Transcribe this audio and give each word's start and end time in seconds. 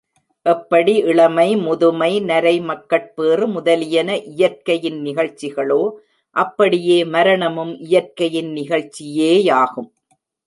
எப்படி 0.45 0.93
இளமை, 1.01 1.55
முதுமை, 1.55 2.19
நரை 2.19 2.53
மக்கட்பேறு 2.59 3.47
முதலியன 3.47 4.15
இயற்கையின் 4.17 4.97
நிகழ்ச்சிகளோ 5.01 5.81
அப்படியே 6.35 6.97
மரணமும் 7.05 7.73
இயற்கையின் 7.79 8.51
நிகழ்ச்சியேயாகும். 8.53 9.89